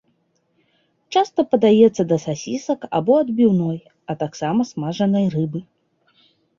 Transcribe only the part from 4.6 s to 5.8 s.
смажанай рыбы.